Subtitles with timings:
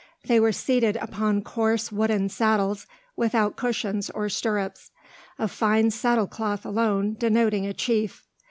[0.25, 4.89] They were seated upon coarse wooden saddles, without cushions or stirrups,
[5.37, 8.25] a fine saddle cloth alone denoting a chief.